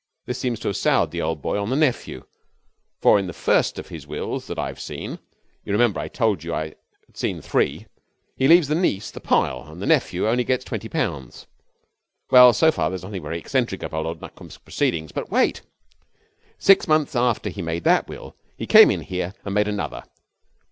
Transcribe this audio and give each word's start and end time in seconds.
This 0.25 0.39
seems 0.39 0.59
to 0.61 0.67
have 0.69 0.75
soured 0.77 1.11
the 1.11 1.21
old 1.21 1.43
boy 1.43 1.59
on 1.59 1.69
the 1.69 1.75
nephew, 1.75 2.25
for 3.01 3.19
in 3.19 3.27
the 3.27 3.33
first 3.33 3.77
of 3.77 3.89
his 3.89 4.07
wills 4.07 4.47
that 4.47 4.57
I've 4.57 4.79
seen 4.79 5.19
you 5.63 5.71
remember 5.73 5.99
I 5.99 6.07
told 6.07 6.43
you 6.43 6.55
I 6.55 6.69
had 7.05 7.15
seen 7.15 7.39
three 7.39 7.85
he 8.35 8.47
leaves 8.47 8.67
the 8.67 8.73
niece 8.73 9.11
the 9.11 9.19
pile 9.19 9.61
and 9.67 9.79
the 9.79 9.85
nephew 9.85 10.27
only 10.27 10.43
gets 10.43 10.65
twenty 10.65 10.89
pounds. 10.89 11.45
Well, 12.31 12.51
so 12.51 12.71
far 12.71 12.89
there's 12.89 13.03
nothing 13.03 13.21
very 13.21 13.37
eccentric 13.37 13.83
about 13.83 14.07
old 14.07 14.21
Nutcombe's 14.21 14.57
proceedings. 14.57 15.11
But 15.11 15.29
wait! 15.29 15.61
'Six 16.57 16.87
months 16.87 17.15
after 17.15 17.51
he 17.51 17.61
had 17.61 17.65
made 17.65 17.83
that 17.83 18.07
will 18.07 18.35
he 18.57 18.65
came 18.65 18.89
in 18.89 19.01
here 19.01 19.35
and 19.45 19.53
made 19.53 19.67
another. 19.67 20.01